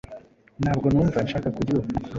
[0.61, 1.89] Ntabwo numva nshaka kurya ubu.